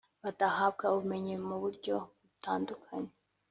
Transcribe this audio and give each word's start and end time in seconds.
badahabwa 0.23 0.85
ubumenyi 0.93 1.33
mu 1.47 1.55
buryo 1.63 1.95
butandukanye 2.25 3.11